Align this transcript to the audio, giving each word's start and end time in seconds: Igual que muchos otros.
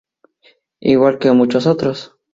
Igual 0.79 1.19
que 1.19 1.31
muchos 1.31 1.67
otros. 1.67 2.15